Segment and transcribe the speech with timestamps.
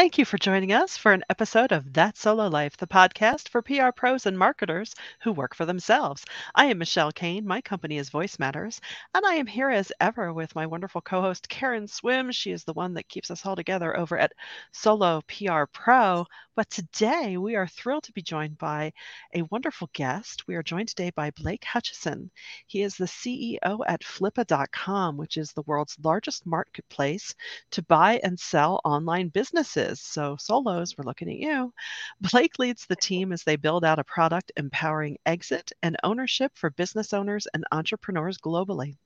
[0.00, 3.60] Thank you for joining us for an episode of That Solo Life, the podcast for
[3.60, 6.24] PR pros and marketers who work for themselves.
[6.54, 7.46] I am Michelle Kane.
[7.46, 8.80] My company is Voice Matters,
[9.14, 12.32] and I am here as ever with my wonderful co host, Karen Swim.
[12.32, 14.32] She is the one that keeps us all together over at
[14.72, 16.24] Solo PR Pro.
[16.56, 18.92] But today we are thrilled to be joined by
[19.34, 20.46] a wonderful guest.
[20.46, 22.30] We are joined today by Blake Hutchison.
[22.66, 27.34] He is the CEO at Flippa.com, which is the world's largest marketplace
[27.70, 29.89] to buy and sell online businesses.
[29.98, 31.72] So, solos, we're looking at you.
[32.20, 36.70] Blake leads the team as they build out a product empowering exit and ownership for
[36.70, 38.96] business owners and entrepreneurs globally.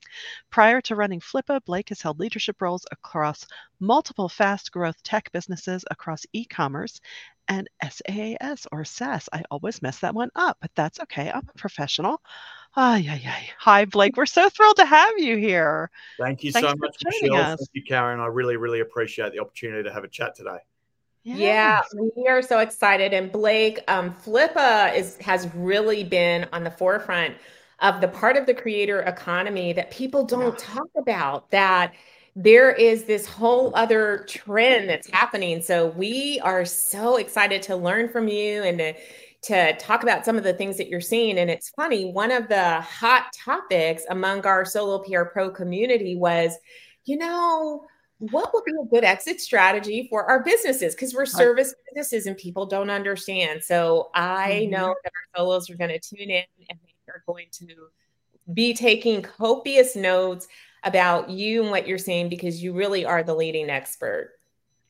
[0.51, 3.47] Prior to running Flippa, Blake has held leadership roles across
[3.81, 7.01] multiple fast growth tech businesses across e commerce
[7.49, 9.29] and SaaS or SaaS.
[9.33, 11.31] I always mess that one up, but that's okay.
[11.31, 12.21] I'm a professional.
[12.77, 13.37] Ay, yeah, yeah.
[13.59, 14.17] Hi, Blake.
[14.17, 15.91] We're so thrilled to have you here.
[16.19, 17.37] Thank you Thanks so much, Michelle.
[17.37, 17.59] Us.
[17.59, 18.21] Thank you, Karen.
[18.21, 20.59] I really, really appreciate the opportunity to have a chat today.
[21.25, 21.87] Yes.
[21.93, 23.15] Yeah, we are so excited.
[23.15, 27.35] And Blake, um, Flippa is has really been on the forefront
[27.81, 30.75] of the part of the creator economy that people don't yeah.
[30.75, 31.51] talk about.
[31.51, 31.95] That
[32.37, 35.63] there is this whole other trend that's happening.
[35.63, 38.95] So we are so excited to learn from you and to,
[39.43, 41.39] to talk about some of the things that you're seeing.
[41.39, 46.57] And it's funny, one of the hot topics among our solo PR pro community was,
[47.05, 47.87] you know,
[48.31, 50.95] what would be a good exit strategy for our businesses?
[50.95, 53.63] Because we're service businesses and people don't understand.
[53.63, 54.71] So I mm-hmm.
[54.71, 57.67] know that our solos are going to tune in and they are going to
[58.53, 60.49] be taking copious notes
[60.85, 64.33] about you and what you're saying because you really are the leading expert.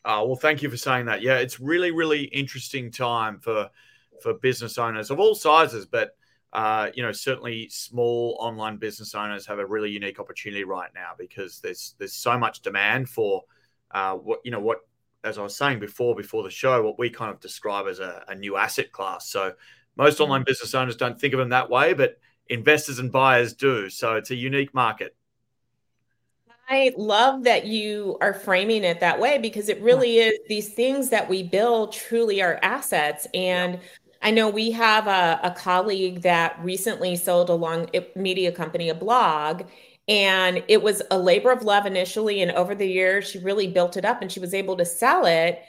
[0.04, 1.22] Oh, well, thank you for saying that.
[1.22, 3.70] Yeah, it's really, really interesting time for
[4.20, 6.16] for business owners of all sizes, but
[6.54, 11.10] uh, you know, certainly small online business owners have a really unique opportunity right now
[11.18, 13.42] because there's there's so much demand for
[13.90, 14.78] uh, what you know what
[15.24, 18.24] as I was saying before before the show, what we kind of describe as a,
[18.28, 19.28] a new asset class.
[19.28, 19.54] So
[19.96, 22.18] most online business owners don't think of them that way, but
[22.48, 23.90] investors and buyers do.
[23.90, 25.16] So it's a unique market.
[26.68, 31.10] I love that you are framing it that way because it really is these things
[31.10, 33.26] that we build truly are assets.
[33.34, 33.80] And yeah.
[34.24, 38.88] I know we have a, a, colleague that recently sold a long eh, media company
[38.88, 39.64] a blog,
[40.08, 42.40] and it was a labor of love initially.
[42.40, 45.26] And over the years, she really built it up and she was able to sell
[45.26, 45.62] it.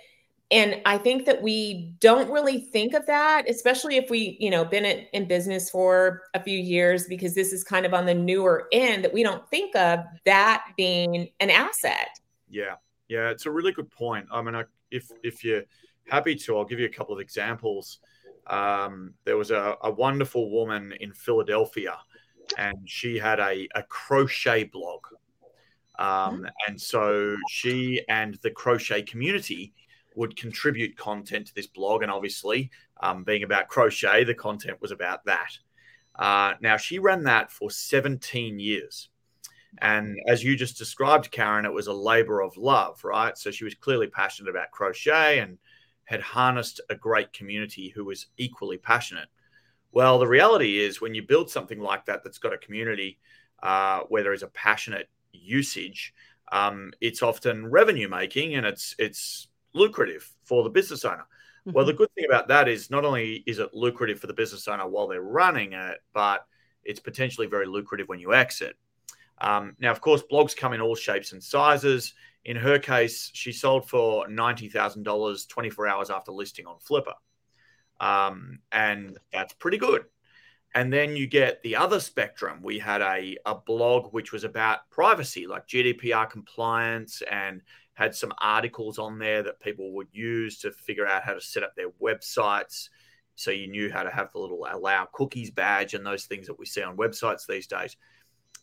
[0.52, 4.64] And i think that we don't really think of that especially if we you know
[4.64, 8.14] been in, in, business for a few years because this is kind of on the
[8.14, 12.10] newer end that we don't think of that being an asset.
[12.48, 12.76] Yeah.
[13.08, 14.28] Yeah it's a really good point.
[14.32, 15.64] I mean I, if if you're
[16.08, 17.98] happy to i'll give you a couple of examples
[18.48, 21.98] um, there was a, a wonderful woman in philadelphia
[22.58, 25.02] and she had a, a crochet blog
[25.98, 26.50] um, mm.
[26.68, 29.74] and so she and the crochet community
[30.16, 32.02] would contribute content to this blog.
[32.02, 35.52] And obviously, um, being about crochet, the content was about that.
[36.18, 39.10] Uh, now, she ran that for 17 years.
[39.80, 43.38] And as you just described, Karen, it was a labor of love, right?
[43.38, 45.58] So she was clearly passionate about crochet and
[46.06, 49.28] had harnessed a great community who was equally passionate.
[49.92, 53.20] Well, the reality is when you build something like that that's got a community
[53.64, 56.14] uh, where there is a passionate usage,
[56.52, 61.26] um, it's often revenue making and it's it's lucrative for the business owner.
[61.66, 61.72] Mm-hmm.
[61.72, 64.68] Well, the good thing about that is not only is it lucrative for the business
[64.68, 66.46] owner while they're running it, but
[66.84, 68.78] it's potentially very lucrative when you exit.
[69.40, 72.14] Um, now, of course, blogs come in all shapes and sizes.
[72.46, 77.14] In her case, she sold for $90,000 24 hours after listing on Flippa.
[78.00, 80.06] Um, and that's pretty good.
[80.76, 82.60] And then you get the other spectrum.
[82.62, 87.62] We had a, a blog which was about privacy, like GDPR compliance and
[87.94, 91.64] had some articles on there that people would use to figure out how to set
[91.64, 92.90] up their websites.
[93.36, 96.60] So you knew how to have the little allow cookies badge and those things that
[96.60, 97.96] we see on websites these days.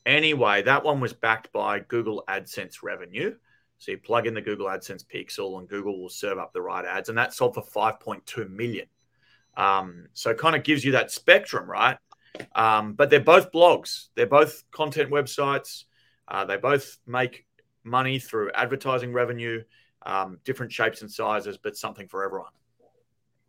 [0.04, 3.34] Anyway, that one was backed by Google AdSense revenue.
[3.82, 6.84] So you plug in the Google AdSense pixel and Google will serve up the right
[6.84, 7.08] ads.
[7.08, 8.86] And that sold for 5.2 million.
[9.56, 11.98] Um, so it kind of gives you that spectrum, right?
[12.54, 15.86] Um, but they're both blogs, they're both content websites.
[16.28, 17.44] Uh, they both make
[17.82, 19.64] money through advertising revenue,
[20.06, 22.52] um, different shapes and sizes, but something for everyone.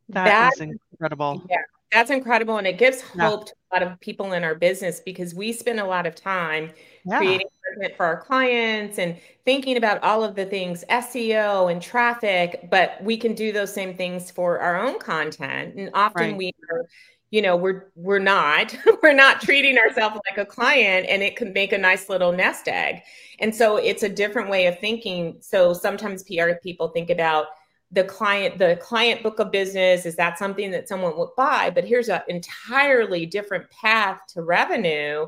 [0.09, 1.43] that, that is incredible.
[1.47, 1.57] Yeah,
[1.93, 2.57] that's incredible.
[2.57, 3.45] And it gives hope yeah.
[3.45, 6.71] to a lot of people in our business because we spend a lot of time
[7.05, 7.17] yeah.
[7.17, 12.67] creating content for our clients and thinking about all of the things SEO and traffic,
[12.69, 15.75] but we can do those same things for our own content.
[15.75, 16.37] And often right.
[16.37, 16.87] we are
[17.33, 21.51] you know we're we're not we're not treating ourselves like a client and it can
[21.51, 23.01] make a nice little nest egg
[23.39, 27.47] and so it's a different way of thinking so sometimes pr people think about
[27.93, 31.69] the client the client book of business is that something that someone would buy?
[31.69, 35.27] But here's an entirely different path to revenue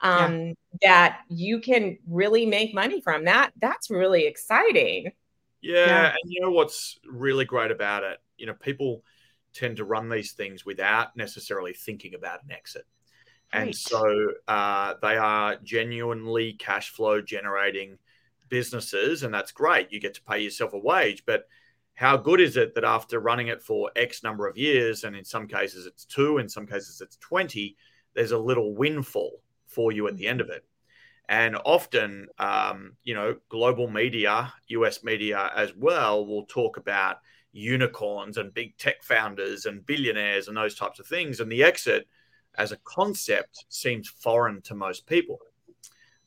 [0.00, 0.54] um, yeah.
[0.82, 3.24] that you can really make money from.
[3.24, 5.12] That that's really exciting.
[5.60, 6.06] Yeah, yeah.
[6.08, 8.18] and you know what's really great about it?
[8.38, 9.02] You know people
[9.52, 12.84] tend to run these things without necessarily thinking about an exit.
[13.52, 14.04] And so
[14.48, 17.98] uh, they are genuinely cash flow generating
[18.48, 19.92] businesses, and that's great.
[19.92, 21.46] You get to pay yourself a wage, but
[21.96, 25.24] how good is it that after running it for X number of years, and in
[25.24, 27.74] some cases it's two, in some cases it's 20,
[28.14, 30.64] there's a little windfall for you at the end of it.
[31.28, 37.16] And often, um, you know, global media, US media as well, will talk about
[37.52, 41.40] unicorns and big tech founders and billionaires and those types of things.
[41.40, 42.06] And the exit
[42.56, 45.38] as a concept seems foreign to most people.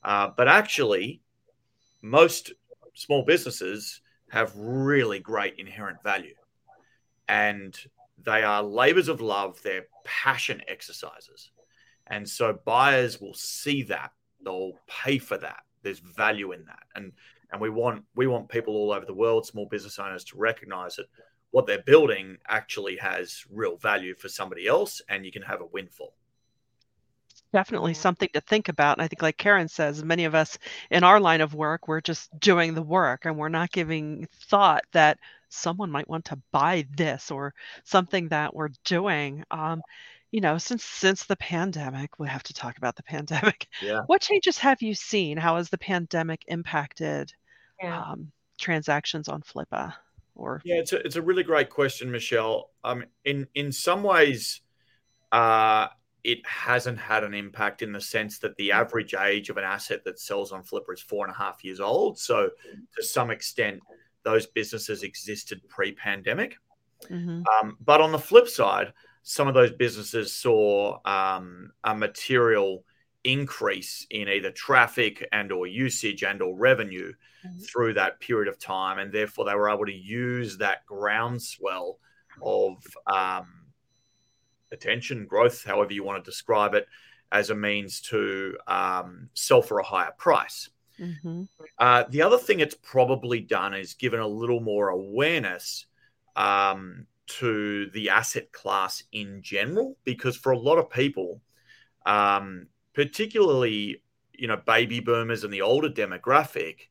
[0.04, 1.22] Uh, but actually,
[2.02, 2.54] most
[2.96, 6.36] small businesses have really great inherent value
[7.28, 7.78] and
[8.26, 11.52] they are labors of love, they're passion exercises.
[12.08, 14.12] And so buyers will see that,
[14.44, 15.62] they'll pay for that.
[15.84, 16.84] There's value in that.
[16.96, 17.14] And
[17.52, 20.98] and we want we want people all over the world, small business owners to recognize
[20.98, 21.06] that
[21.52, 25.66] what they're building actually has real value for somebody else and you can have a
[25.66, 26.14] windfall
[27.54, 28.98] definitely something to think about.
[28.98, 30.58] And I think, like Karen says, many of us
[30.92, 34.84] in our line of work, we're just doing the work and we're not giving thought
[34.94, 35.18] that
[35.50, 37.54] someone might want to buy this or
[37.84, 39.44] something that we're doing.
[39.52, 39.82] Um,
[40.32, 43.68] you know, since since the pandemic, we have to talk about the pandemic.
[43.82, 44.02] Yeah.
[44.06, 45.38] What changes have you seen?
[45.38, 47.34] How has the pandemic impacted
[47.82, 48.02] yeah.
[48.02, 49.94] um, transactions on Flippa?
[50.36, 52.70] Or yeah, it's a, it's a really great question, Michelle.
[52.84, 54.62] Um, in in some ways,
[55.32, 55.88] uh,
[56.24, 60.04] it hasn't had an impact in the sense that the average age of an asset
[60.06, 62.18] that sells on Flippa is four and a half years old.
[62.18, 62.50] So,
[62.96, 63.80] to some extent,
[64.24, 66.58] those businesses existed pre pandemic.
[67.10, 67.44] Mm-hmm.
[67.62, 68.94] Um, but on the flip side,
[69.24, 72.84] some of those businesses saw um, a material
[73.24, 77.14] increase in either traffic and or usage and or revenue
[77.46, 77.60] mm-hmm.
[77.60, 82.00] through that period of time and therefore they were able to use that groundswell
[82.42, 82.78] of
[83.08, 83.59] um,
[84.72, 86.88] attention, growth, however you want to describe it,
[87.32, 90.70] as a means to um, sell for a higher price.
[91.00, 91.44] Mm-hmm.
[91.78, 95.86] Uh, the other thing it's probably done is given a little more awareness
[96.36, 101.42] um, to the asset class in general, because for a lot of people,
[102.06, 104.02] um, particularly
[104.34, 106.88] you know baby boomers and the older demographic,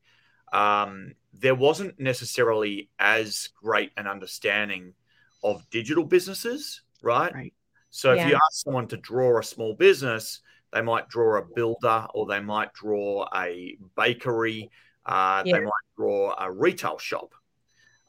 [0.52, 4.94] um, there wasn't necessarily as great an understanding
[5.42, 7.32] of digital businesses, right?
[7.34, 7.52] right.
[7.90, 8.22] So yeah.
[8.22, 10.40] if you ask someone to draw a small business,
[10.72, 14.70] they might draw a builder or they might draw a bakery,
[15.06, 15.56] uh, yeah.
[15.56, 17.34] they might draw a retail shop.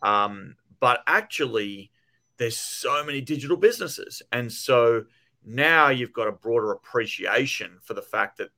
[0.01, 1.91] Um, but actually,
[2.37, 4.21] there's so many digital businesses.
[4.31, 5.05] And so
[5.45, 8.49] now you've got a broader appreciation for the fact that,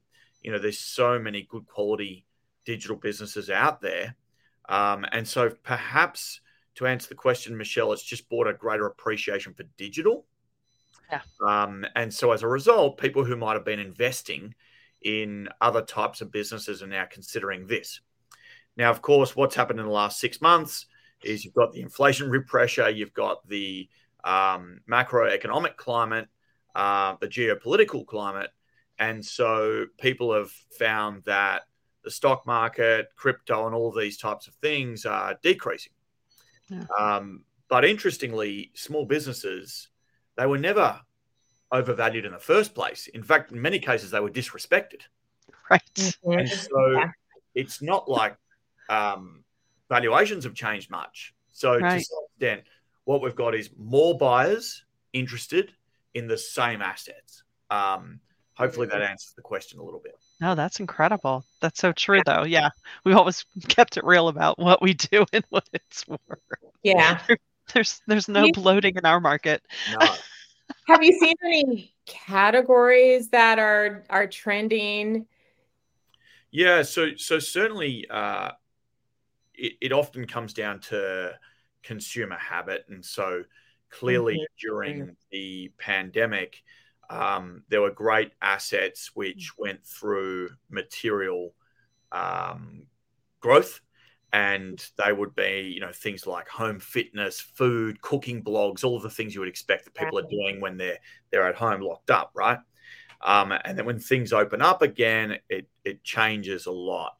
[0.41, 2.25] you know, there's so many good quality
[2.65, 4.15] digital businesses out there.
[4.69, 6.41] Um, and so perhaps
[6.75, 10.25] to answer the question, Michelle, it's just brought a greater appreciation for digital.
[11.11, 11.21] Yeah.
[11.45, 14.55] Um, and so as a result, people who might have been investing
[15.01, 18.01] in other types of businesses are now considering this.
[18.77, 20.85] Now, of course, what's happened in the last six months
[21.23, 23.89] is you've got the inflationary pressure, you've got the
[24.23, 26.27] um, macroeconomic climate,
[26.75, 28.49] uh, the geopolitical climate.
[28.97, 31.63] And so people have found that
[32.03, 35.93] the stock market, crypto, and all of these types of things are decreasing.
[36.69, 36.85] Yeah.
[36.97, 39.89] Um, but interestingly, small businesses
[40.37, 41.01] they were never
[41.71, 43.07] overvalued in the first place.
[43.07, 45.01] In fact, in many cases, they were disrespected.
[45.69, 45.81] Right.
[45.95, 46.31] Mm-hmm.
[46.31, 47.11] And so yeah.
[47.55, 48.35] it's not like
[48.89, 49.43] um,
[49.89, 51.33] valuations have changed much.
[51.51, 51.99] So right.
[51.99, 52.63] to some extent,
[53.05, 54.83] what we've got is more buyers
[55.13, 55.71] interested
[56.13, 57.43] in the same assets.
[57.69, 58.19] Um,
[58.53, 60.15] hopefully that answers the question a little bit.
[60.39, 61.45] No, that's incredible.
[61.61, 62.23] That's so true, yeah.
[62.25, 62.43] though.
[62.43, 62.69] Yeah,
[63.03, 66.19] we've always kept it real about what we do and what it's worth.
[66.83, 67.19] Yeah,
[67.73, 69.61] there's there's no bloating in our market.
[69.99, 70.07] No.
[70.87, 75.25] Have you seen any categories that are are trending?
[76.51, 78.51] Yeah, so so certainly uh,
[79.53, 81.33] it, it often comes down to
[81.83, 83.43] consumer habit, and so
[83.89, 84.67] clearly mm-hmm.
[84.67, 86.63] during the pandemic,
[87.09, 91.53] um, there were great assets which went through material
[92.11, 92.87] um,
[93.39, 93.81] growth
[94.33, 99.03] and they would be, you know, things like home fitness, food, cooking blogs, all of
[99.03, 100.99] the things you would expect that people are doing when they're
[101.31, 102.59] they're at home locked up, right?
[103.21, 107.13] Um, and then when things open up again, it it changes a lot.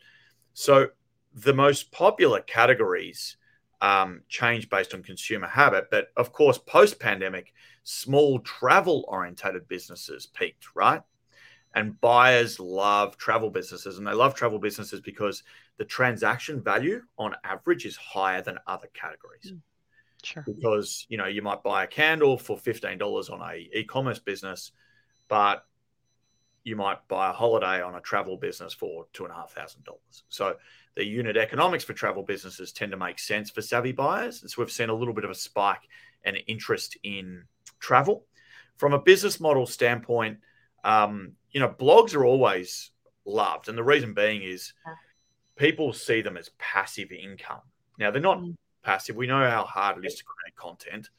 [0.54, 0.88] So
[1.34, 3.38] the most popular categories
[3.82, 5.88] um, change based on consumer habit.
[5.92, 7.54] But of course, post pandemic,
[7.84, 11.02] small travel orientated businesses peaked, right?
[11.74, 15.44] And buyers love travel businesses, and they love travel businesses because
[15.78, 19.54] the transaction value on average is higher than other categories.
[19.54, 19.62] Mm,
[20.22, 20.44] sure.
[20.46, 24.74] Because you know you might buy a candle for fifteen dollars on a e-commerce business,
[25.30, 25.66] but
[26.64, 29.84] you might buy a holiday on a travel business for two and a half thousand
[29.84, 30.24] dollars.
[30.30, 30.58] So
[30.96, 34.42] the unit economics for travel businesses tend to make sense for savvy buyers.
[34.42, 35.88] And so we've seen a little bit of a spike
[36.24, 37.46] and interest in
[37.80, 38.26] travel.
[38.76, 40.40] From a business model standpoint,
[40.84, 42.92] um, you know, blogs are always
[43.26, 43.70] loved.
[43.70, 44.74] And the reason being is
[45.56, 47.62] people see them as passive income.
[48.00, 48.56] Now, they're not mm.
[48.84, 49.16] passive.
[49.16, 51.10] We know how hard it is to create content,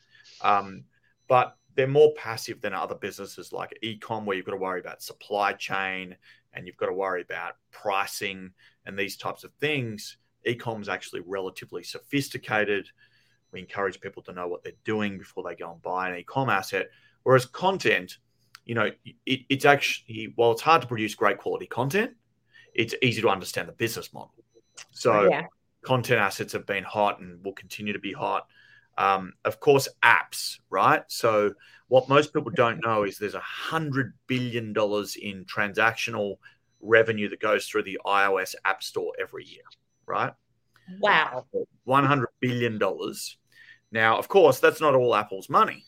[0.41, 0.85] um,
[1.29, 5.03] but they're more passive than other businesses like ecom, where you've got to worry about
[5.03, 6.17] supply chain
[6.53, 8.51] and you've got to worry about pricing
[8.85, 10.19] and these types of things.
[10.47, 12.89] Ecom is actually relatively sophisticated.
[13.53, 16.49] We encourage people to know what they're doing before they go and buy an ecom
[16.49, 16.89] asset.
[17.23, 18.19] Whereas content,
[18.65, 22.13] you know, it, it's actually while it's hard to produce great quality content,
[22.75, 24.33] it's easy to understand the business model.
[24.91, 25.47] So yeah.
[25.83, 28.47] content assets have been hot and will continue to be hot.
[28.99, 31.03] Um, of course, apps, right?
[31.09, 31.53] So
[31.89, 36.37] what most people don't know is there's a hundred billion dollars in transactional
[36.81, 39.63] revenue that goes through the iOS App Store every year,
[40.07, 40.33] right?
[41.01, 41.47] Wow.
[41.87, 42.79] $100 billion.
[43.93, 45.85] Now, of course, that's not all Apple's money.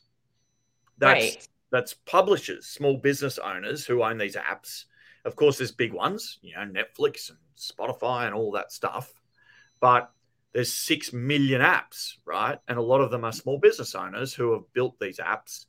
[0.99, 1.49] That's, right.
[1.75, 4.85] That's publishers, small business owners who own these apps.
[5.25, 9.13] Of course, there's big ones, you know, Netflix and Spotify and all that stuff.
[9.81, 10.09] But
[10.53, 12.61] there's 6 million apps, right?
[12.69, 15.67] And a lot of them are small business owners who have built these apps.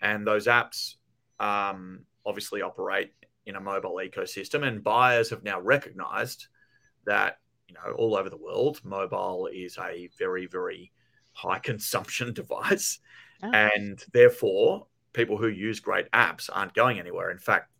[0.00, 0.94] And those apps
[1.38, 3.12] um, obviously operate
[3.44, 4.66] in a mobile ecosystem.
[4.66, 6.46] And buyers have now recognized
[7.04, 10.92] that, you know, all over the world, mobile is a very, very
[11.34, 13.00] high consumption device.
[13.42, 13.50] Oh.
[13.50, 17.30] And therefore, people who use great apps aren't going anywhere.
[17.30, 17.70] In fact,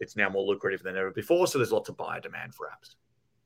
[0.00, 1.46] it's now more lucrative than ever before.
[1.46, 2.94] So there's lots of buyer demand for apps.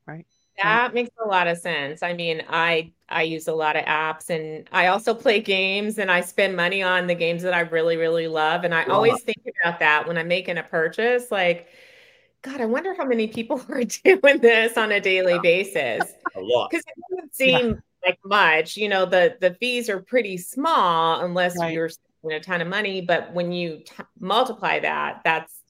[0.06, 0.26] Right.
[0.62, 2.02] That makes a lot of sense.
[2.02, 6.10] I mean, I I use a lot of apps and I also play games and
[6.10, 9.38] I spend money on the games that I really really love and I always think
[9.62, 11.68] about that when I'm making a purchase like
[12.42, 16.12] god, I wonder how many people are doing this on a daily basis.
[16.34, 16.70] A lot.
[16.70, 17.74] Cuz it doesn't seem yeah.
[18.06, 18.76] like much.
[18.76, 21.72] You know, the the fees are pretty small unless right.
[21.72, 25.60] you're spending a ton of money, but when you t- multiply that, that's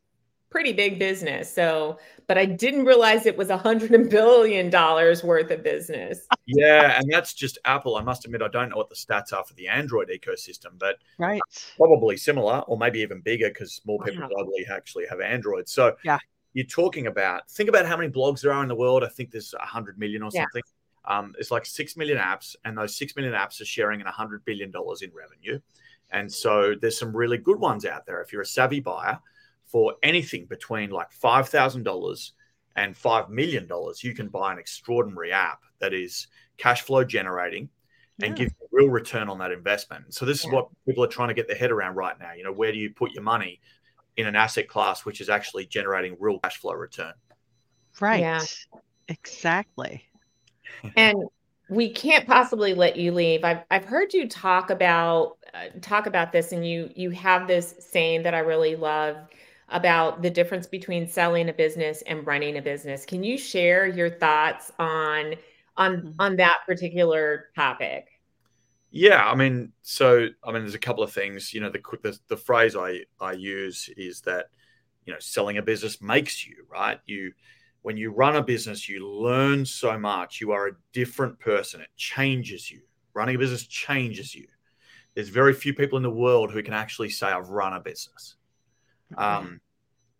[0.50, 1.52] pretty big business.
[1.52, 6.26] So, but I didn't realize it was a hundred billion dollars worth of business.
[6.46, 7.96] Yeah, and that's just Apple.
[7.96, 10.96] I must admit, I don't know what the stats are for the Android ecosystem, but
[11.18, 11.40] right,
[11.76, 14.44] probably similar or maybe even bigger because more people wow.
[14.44, 15.68] globally actually have Android.
[15.68, 16.18] So, yeah,
[16.52, 19.04] you're talking about think about how many blogs there are in the world.
[19.04, 20.62] I think there's a hundred million or something.
[20.64, 21.18] Yeah.
[21.18, 24.12] Um, it's like six million apps, and those six million apps are sharing in a
[24.12, 25.60] hundred billion dollars in revenue.
[26.12, 28.20] And so there's some really good ones out there.
[28.20, 29.18] If you're a savvy buyer,
[29.70, 32.30] for anything between like $5,000
[32.76, 33.68] and $5 million,
[34.02, 36.26] you can buy an extraordinary app that is
[36.58, 37.68] cash flow generating
[38.20, 38.44] and yeah.
[38.44, 40.12] give a real return on that investment.
[40.12, 40.48] So this yeah.
[40.48, 42.32] is what people are trying to get their head around right now.
[42.32, 43.60] You know, where do you put your money
[44.16, 47.14] in an asset class which is actually generating real cash flow return?
[48.00, 48.20] Right.
[48.20, 48.42] Yeah.
[49.08, 50.04] Exactly.
[50.96, 51.16] and
[51.68, 53.44] we can't possibly let you leave.
[53.44, 55.38] I've I've heard you talk about
[55.80, 59.16] talk about this, and you you have this saying that I really love
[59.68, 63.04] about the difference between selling a business and running a business.
[63.04, 65.34] Can you share your thoughts on
[65.76, 66.10] on mm-hmm.
[66.18, 68.08] on that particular topic?
[68.90, 71.54] Yeah, I mean, so I mean, there's a couple of things.
[71.54, 74.46] You know, the the, the phrase I I use is that
[75.06, 76.98] you know, selling a business makes you right.
[77.06, 77.32] You
[77.82, 80.40] when you run a business, you learn so much.
[80.40, 81.80] You are a different person.
[81.80, 82.80] It changes you.
[83.14, 84.46] Running a business changes you.
[85.14, 88.36] There's very few people in the world who can actually say, I've run a business.
[89.16, 89.60] Um,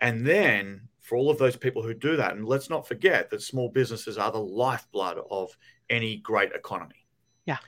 [0.00, 3.42] and then for all of those people who do that, and let's not forget that
[3.42, 5.56] small businesses are the lifeblood of
[5.88, 7.06] any great economy.
[7.46, 7.58] Yeah.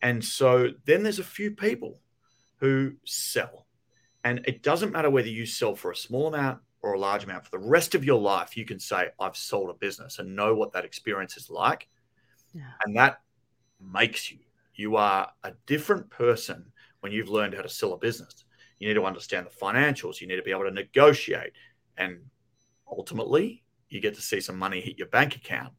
[0.00, 2.00] And so then there's a few people
[2.56, 3.66] who sell.
[4.24, 7.44] And it doesn't matter whether you sell for a small amount or a large amount.
[7.44, 10.54] For the rest of your life, you can say, I've sold a business and know
[10.54, 11.88] what that experience is like.
[12.54, 12.70] Yeah.
[12.84, 13.20] And that
[13.80, 14.38] makes you.
[14.74, 18.44] You are a different person when you've learned how to sell a business.
[18.78, 20.20] You need to understand the financials.
[20.20, 21.52] You need to be able to negotiate.
[21.96, 22.20] And
[22.90, 25.72] ultimately, you get to see some money hit your bank account.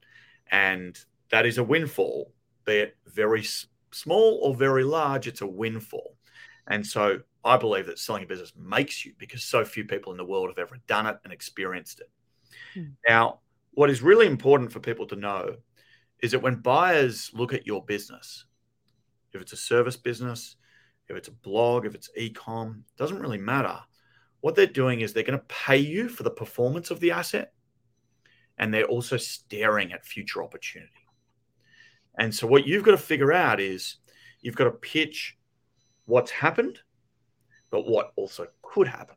[0.51, 0.97] And
[1.31, 2.31] that is a windfall,
[2.65, 3.43] be it very
[3.91, 6.15] small or very large, it's a windfall.
[6.67, 10.17] And so I believe that selling a business makes you because so few people in
[10.17, 12.09] the world have ever done it and experienced it.
[12.73, 12.91] Hmm.
[13.07, 13.39] Now,
[13.71, 15.55] what is really important for people to know
[16.21, 18.45] is that when buyers look at your business,
[19.33, 20.55] if it's a service business,
[21.09, 23.79] if it's a blog, if it's e-com, doesn't really matter.
[24.41, 27.53] What they're doing is they're going to pay you for the performance of the asset
[28.57, 30.91] and they're also staring at future opportunity.
[32.17, 33.97] And so what you've got to figure out is
[34.41, 35.37] you've got to pitch
[36.05, 36.79] what's happened,
[37.71, 39.15] but what also could happen.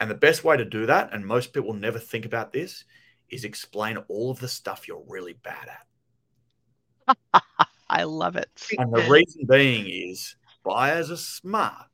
[0.00, 2.84] And the best way to do that, and most people never think about this,
[3.30, 5.68] is explain all of the stuff you're really bad
[7.08, 7.16] at.
[7.90, 8.50] I love it.
[8.78, 11.86] And the reason being is buyers are smart.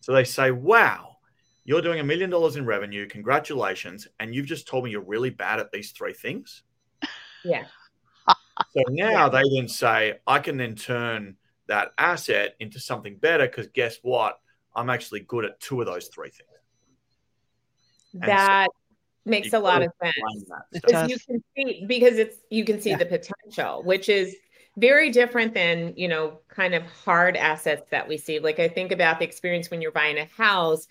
[0.00, 1.16] So they say, wow,
[1.64, 3.08] you're doing a million dollars in revenue.
[3.08, 4.06] Congratulations.
[4.20, 6.62] And you've just told me you're really bad at these three things.
[7.44, 7.64] Yeah.
[8.72, 9.28] So now yeah.
[9.28, 11.36] they then say, I can then turn
[11.68, 14.38] that asset into something better because guess what?
[14.74, 16.48] I'm actually good at two of those three things.
[18.14, 20.14] That so makes a lot of sense.
[20.72, 22.96] Because you can see because it's you can see yeah.
[22.96, 24.34] the potential, which is
[24.76, 28.92] very different than you know kind of hard assets that we see like i think
[28.92, 30.86] about the experience when you're buying a house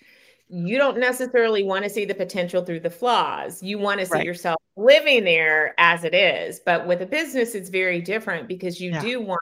[0.48, 4.14] you don't necessarily want to see the potential through the flaws you want to see
[4.14, 4.24] right.
[4.24, 8.90] yourself living there as it is but with a business it's very different because you
[8.90, 9.00] yeah.
[9.00, 9.40] do want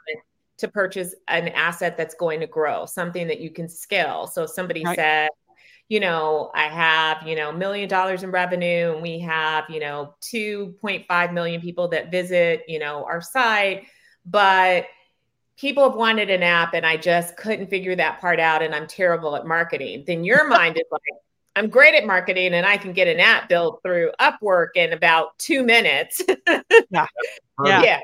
[0.57, 4.49] to purchase an asset that's going to grow something that you can scale so if
[4.51, 4.95] somebody right.
[4.95, 5.29] said
[5.87, 10.15] you know, I have, you know, million dollars in revenue and we have, you know,
[10.21, 13.85] 2.5 million people that visit, you know, our site
[14.25, 14.85] but
[15.57, 18.87] people have wanted an app and I just couldn't figure that part out and I'm
[18.87, 21.01] terrible at marketing, then your mind is like,
[21.55, 25.37] I'm great at marketing and I can get an app built through Upwork in about
[25.37, 26.21] two minutes.
[26.47, 27.07] yeah.
[27.63, 27.81] Yeah.
[27.81, 27.99] yeah.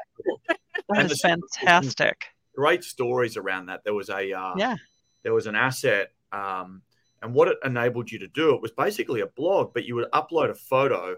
[0.90, 2.28] That is fantastic.
[2.56, 3.82] Great stories around that.
[3.84, 4.76] There was a uh, yeah.
[5.24, 6.82] There was an asset, um,
[7.22, 10.10] and what it enabled you to do it was basically a blog, but you would
[10.12, 11.16] upload a photo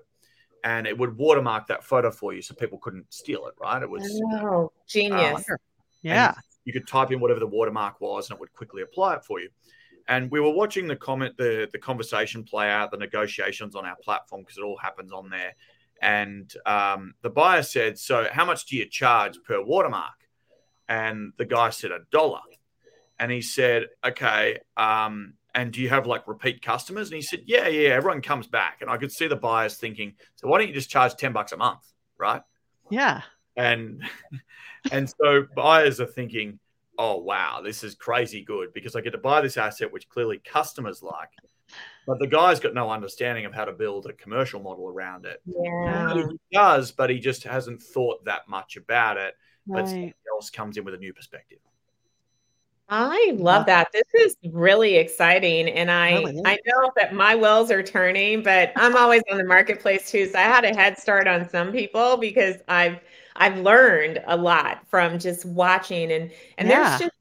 [0.63, 3.81] and it would watermark that photo for you so people couldn't steal it, right?
[3.81, 5.43] It was oh, genius.
[5.49, 5.57] Uh,
[6.01, 6.33] yeah.
[6.65, 9.39] You could type in whatever the watermark was and it would quickly apply it for
[9.39, 9.49] you.
[10.07, 13.95] And we were watching the comment, the, the conversation play out, the negotiations on our
[13.97, 15.53] platform because it all happens on there.
[16.01, 20.11] And um, the buyer said, So, how much do you charge per watermark?
[20.89, 22.41] And the guy said, A dollar.
[23.17, 27.09] And he said, Okay, um, and do you have like repeat customers?
[27.09, 28.79] And he said, yeah, yeah, everyone comes back.
[28.81, 31.51] And I could see the buyers thinking, so why don't you just charge 10 bucks
[31.51, 31.85] a month?
[32.17, 32.41] Right.
[32.89, 33.21] Yeah.
[33.55, 34.03] And,
[34.91, 36.59] and so buyers are thinking,
[36.97, 40.41] oh, wow, this is crazy good because I get to buy this asset, which clearly
[40.43, 41.29] customers like.
[42.05, 45.41] But the guy's got no understanding of how to build a commercial model around it.
[45.45, 46.15] Yeah.
[46.15, 49.35] He does, but he just hasn't thought that much about it.
[49.65, 49.81] Right.
[49.81, 51.59] But somebody else comes in with a new perspective.
[52.89, 53.91] I love that.
[53.91, 55.69] This is really exciting.
[55.69, 59.45] And I really I know that my wheels are turning, but I'm always on the
[59.45, 60.27] marketplace too.
[60.27, 62.99] So I had a head start on some people because I've
[63.35, 66.97] I've learned a lot from just watching and and yeah.
[66.97, 67.13] there's just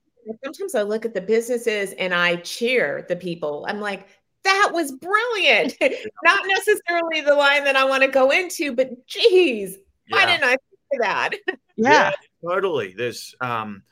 [0.45, 3.65] sometimes I look at the businesses and I cheer the people.
[3.69, 4.07] I'm like,
[4.45, 5.75] that was brilliant.
[6.25, 10.17] Not necessarily the line that I want to go into, but geez, yeah.
[10.17, 10.61] why didn't I think
[10.95, 11.31] of that?
[11.75, 12.11] Yeah.
[12.11, 12.13] yeah,
[12.47, 12.93] totally.
[12.95, 13.83] There's um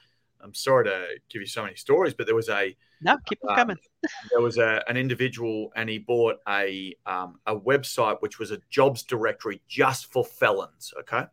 [0.43, 3.51] I'm sorry to give you so many stories, but there was a no, keep them
[3.51, 3.77] um, coming.
[4.31, 8.59] there was a, an individual, and he bought a um, a website which was a
[8.71, 10.93] jobs directory just for felons.
[11.01, 11.25] Okay,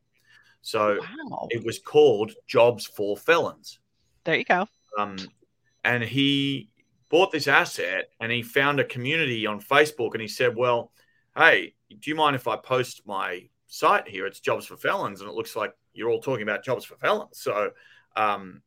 [0.61, 1.47] so wow.
[1.49, 3.79] it was called Jobs for Felons.
[4.23, 4.67] There you go.
[4.97, 5.17] Um,
[5.83, 6.69] and he
[7.09, 10.91] bought this asset, and he found a community on Facebook, and he said, "Well,
[11.35, 14.25] hey, do you mind if I post my site here?
[14.25, 17.39] It's Jobs for Felons, and it looks like you're all talking about jobs for felons."
[17.39, 17.71] So
[18.15, 18.61] um,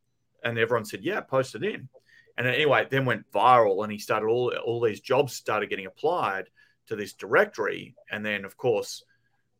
[0.44, 1.88] and everyone said, "Yeah, post it in."
[2.36, 5.86] And anyway, it then went viral, and he started all all these jobs started getting
[5.86, 6.48] applied
[6.86, 9.04] to this directory, and then of course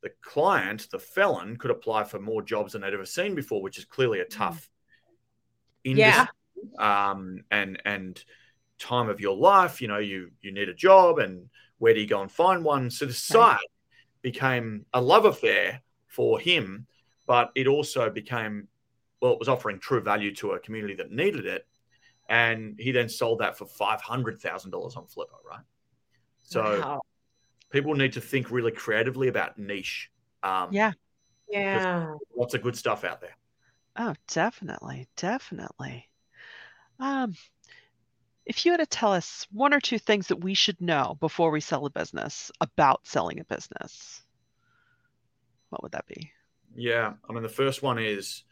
[0.03, 3.79] the client, the felon, could apply for more jobs than they'd ever seen before, which
[3.79, 4.31] is clearly a mm.
[4.31, 4.71] tough
[5.85, 6.27] industry.
[6.79, 7.11] Yeah.
[7.11, 8.23] Um, and and
[8.79, 12.07] time of your life, you know, you you need a job, and where do you
[12.07, 12.91] go and find one?
[12.91, 13.59] So the site
[14.23, 16.87] became a love affair for him,
[17.27, 18.69] but it also became
[19.21, 21.67] well, it was offering true value to a community that needed it.
[22.29, 25.61] And he then sold that for $500,000 on Flippa, right?
[26.43, 27.01] So wow.
[27.71, 30.11] people need to think really creatively about niche.
[30.43, 30.93] Um, yeah.
[31.51, 32.15] Yeah.
[32.37, 33.37] Lots of good stuff out there.
[33.97, 35.09] Oh, definitely.
[35.17, 36.09] Definitely.
[37.01, 37.35] Um,
[38.47, 41.51] if you had to tell us one or two things that we should know before
[41.51, 44.23] we sell a business about selling a business,
[45.71, 46.31] what would that be?
[46.75, 47.15] Yeah.
[47.29, 48.45] I mean, the first one is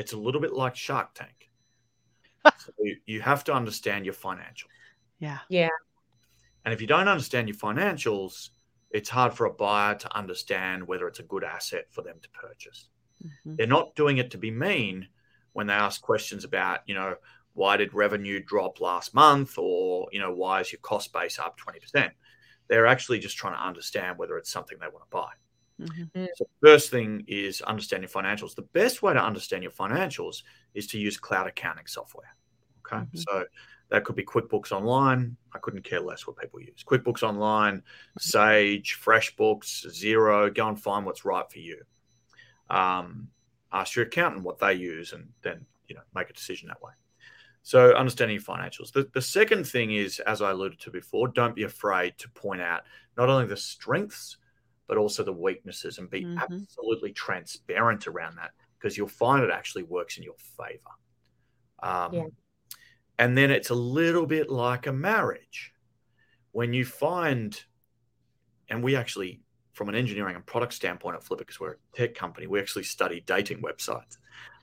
[0.00, 1.50] it's a little bit like Shark Tank.
[2.44, 4.64] so you, you have to understand your financials.
[5.18, 5.38] Yeah.
[5.50, 5.68] Yeah.
[6.64, 8.48] And if you don't understand your financials,
[8.90, 12.28] it's hard for a buyer to understand whether it's a good asset for them to
[12.30, 12.88] purchase.
[13.22, 13.56] Mm-hmm.
[13.56, 15.06] They're not doing it to be mean,
[15.52, 17.16] when they ask questions about, you know,
[17.52, 21.58] why did revenue drop last month or, you know, why is your cost base up
[21.60, 22.10] 20%?
[22.68, 25.28] They're actually just trying to understand whether it's something they want to buy.
[25.80, 26.26] Mm-hmm.
[26.36, 28.54] So, first thing is understanding financials.
[28.54, 30.42] The best way to understand your financials
[30.74, 32.34] is to use cloud accounting software.
[32.86, 33.02] Okay.
[33.02, 33.18] Mm-hmm.
[33.18, 33.44] So,
[33.90, 35.36] that could be QuickBooks Online.
[35.52, 36.84] I couldn't care less what people use.
[36.86, 38.18] QuickBooks Online, mm-hmm.
[38.20, 40.54] Sage, FreshBooks, Xero.
[40.54, 41.82] Go and find what's right for you.
[42.70, 43.28] Um,
[43.72, 46.92] ask your accountant what they use, and then you know make a decision that way.
[47.62, 48.92] So understanding your financials.
[48.92, 52.62] The, the second thing is, as I alluded to before, don't be afraid to point
[52.62, 52.84] out
[53.18, 54.38] not only the strengths
[54.90, 56.36] but also the weaknesses and be mm-hmm.
[56.36, 60.80] absolutely transparent around that because you'll find it actually works in your favor.
[61.80, 62.24] Um, yeah.
[63.16, 65.72] And then it's a little bit like a marriage.
[66.50, 67.56] When you find,
[68.68, 69.42] and we actually,
[69.74, 72.82] from an engineering and product standpoint at Flippa, because we're a tech company, we actually
[72.82, 74.16] study dating websites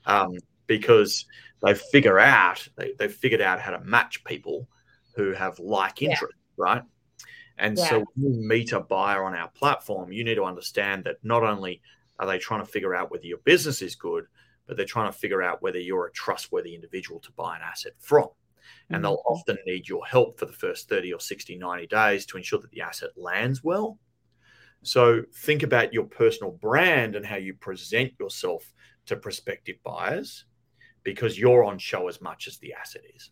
[0.04, 0.32] um,
[0.66, 1.24] because
[1.62, 4.68] they figure out, they, they've figured out how to match people
[5.16, 6.64] who have like interest, yeah.
[6.64, 6.82] right?
[7.58, 7.88] And yeah.
[7.88, 11.42] so when you meet a buyer on our platform, you need to understand that not
[11.42, 11.82] only
[12.18, 14.26] are they trying to figure out whether your business is good,
[14.66, 17.92] but they're trying to figure out whether you're a trustworthy individual to buy an asset
[17.98, 18.28] from.
[18.90, 19.02] And mm-hmm.
[19.02, 22.60] they'll often need your help for the first 30 or 60, 90 days to ensure
[22.60, 23.98] that the asset lands well.
[24.82, 28.72] So think about your personal brand and how you present yourself
[29.06, 30.44] to prospective buyers
[31.02, 33.30] because you're on show as much as the asset is.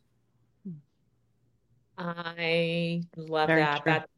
[1.99, 3.83] I love Very that.
[3.83, 3.93] True.
[3.93, 4.09] That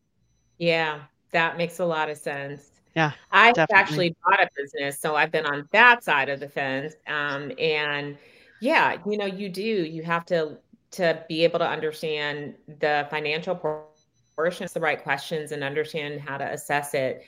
[0.58, 2.70] yeah, that makes a lot of sense.
[2.94, 3.12] Yeah.
[3.30, 6.94] I've actually bought a business, so I've been on that side of the fence.
[7.06, 8.18] Um, and
[8.60, 10.58] yeah, you know, you do, you have to
[10.90, 16.44] to be able to understand the financial portion, the right questions and understand how to
[16.44, 17.24] assess it.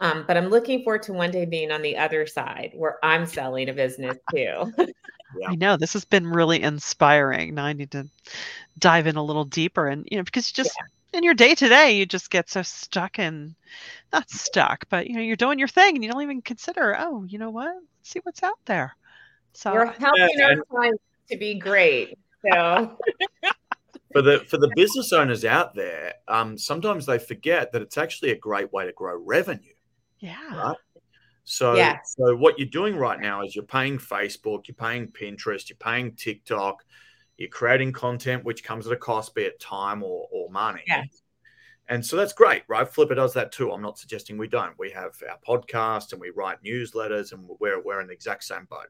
[0.00, 3.26] Um, but I'm looking forward to one day being on the other side where I'm
[3.26, 4.72] selling a business too.
[5.38, 5.48] yeah.
[5.48, 7.54] I know this has been really inspiring.
[7.54, 8.08] Now I need to
[8.78, 11.54] dive in a little deeper and you know because you just yeah in your day
[11.54, 13.54] to day, you just get so stuck in,
[14.12, 17.24] not stuck, but you know, you're doing your thing and you don't even consider, oh,
[17.24, 17.74] you know what?
[17.74, 18.96] Let's see what's out there.
[19.52, 22.18] So we're helping yeah, our clients to be great.
[22.52, 22.98] So
[24.12, 28.32] for the for the business owners out there, um, sometimes they forget that it's actually
[28.32, 29.72] a great way to grow revenue.
[30.18, 30.54] Yeah.
[30.54, 30.76] Right.
[31.44, 32.14] So, yes.
[32.16, 36.12] so what you're doing right now is you're paying Facebook, you're paying Pinterest, you're paying
[36.12, 36.84] TikTok,
[37.36, 40.82] you're creating content which comes at a cost, be it time or, or money.
[40.86, 41.04] Yeah.
[41.88, 42.90] And so that's great, right?
[42.90, 43.70] Flippa does that too.
[43.70, 44.78] I'm not suggesting we don't.
[44.78, 48.66] We have our podcast and we write newsletters and we're, we're in the exact same
[48.70, 48.88] boat.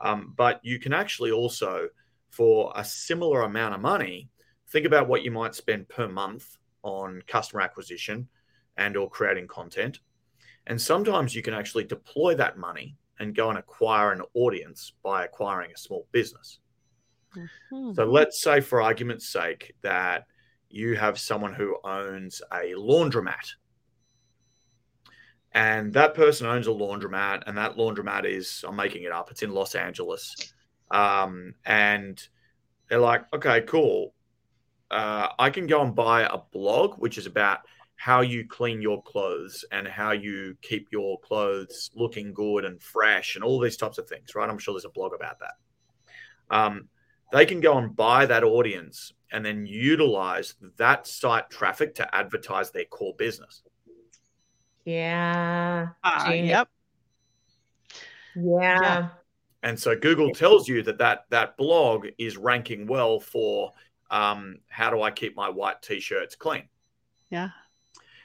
[0.00, 1.88] Um, but you can actually also,
[2.28, 4.28] for a similar amount of money,
[4.68, 8.28] think about what you might spend per month on customer acquisition
[8.76, 10.00] and or creating content.
[10.66, 15.24] And sometimes you can actually deploy that money and go and acquire an audience by
[15.24, 16.60] acquiring a small business.
[17.36, 17.94] Mm-hmm.
[17.94, 20.26] So let's say, for argument's sake, that
[20.68, 23.54] you have someone who owns a laundromat.
[25.52, 29.42] And that person owns a laundromat, and that laundromat is, I'm making it up, it's
[29.42, 30.52] in Los Angeles.
[30.90, 32.22] Um, and
[32.88, 34.14] they're like, okay, cool.
[34.90, 37.60] Uh, I can go and buy a blog, which is about
[37.96, 43.34] how you clean your clothes and how you keep your clothes looking good and fresh
[43.34, 44.48] and all these types of things, right?
[44.48, 45.52] I'm sure there's a blog about that.
[46.48, 46.88] Um,
[47.32, 52.70] they can go and buy that audience and then utilize that site traffic to advertise
[52.70, 53.62] their core business.
[54.84, 55.88] Yeah.
[56.02, 56.68] Uh, yep.
[58.34, 58.78] Yeah.
[58.82, 59.08] yeah.
[59.62, 63.72] And so Google tells you that that, that blog is ranking well for
[64.10, 66.64] um, how do I keep my white t-shirts clean?
[67.30, 67.50] Yeah.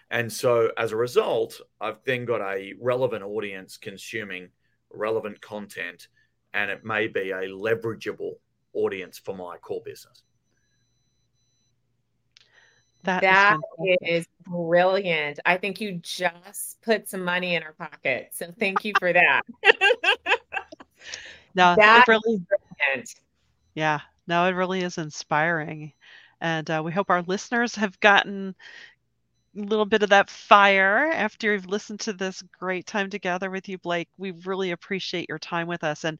[0.09, 4.49] And so as a result, I've then got a relevant audience consuming
[4.91, 6.07] relevant content,
[6.53, 8.35] and it may be a leverageable
[8.75, 10.23] audience for my core business.
[13.03, 15.39] That, that is, is, brilliant.
[15.45, 18.29] I think you just put some money in our pocket.
[18.33, 19.41] So thank you for that.
[21.55, 23.13] no, that really, brilliant.
[23.75, 25.93] Yeah, no, it really is inspiring.
[26.41, 28.55] And uh, we hope our listeners have gotten
[29.55, 33.69] a little bit of that fire after you've listened to this great time together with
[33.69, 34.09] you, Blake.
[34.17, 36.03] We really appreciate your time with us.
[36.03, 36.19] And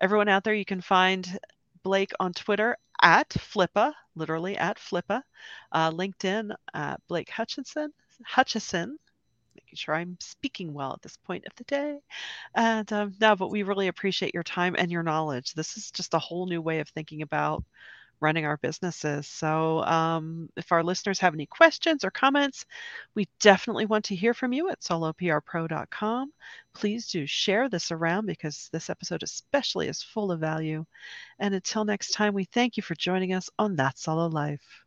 [0.00, 1.38] everyone out there, you can find
[1.84, 5.22] Blake on Twitter at Flippa, literally at Flippa,
[5.72, 7.92] uh, LinkedIn at Blake Hutchinson,
[8.24, 8.98] Hutchison,
[9.54, 11.98] making sure I'm speaking well at this point of the day.
[12.54, 15.54] And um, no, but we really appreciate your time and your knowledge.
[15.54, 17.64] This is just a whole new way of thinking about
[18.24, 19.26] running our businesses.
[19.28, 22.64] So, um, if our listeners have any questions or comments,
[23.14, 26.32] we definitely want to hear from you at soloprpro.com.
[26.74, 30.84] Please do share this around because this episode, especially, is full of value.
[31.38, 34.83] And until next time, we thank you for joining us on That Solo Life.